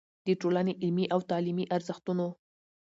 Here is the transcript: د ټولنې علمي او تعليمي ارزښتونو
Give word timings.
د 0.25 0.27
ټولنې 0.41 0.73
علمي 0.83 1.05
او 1.13 1.19
تعليمي 1.29 1.65
ارزښتونو 1.75 2.27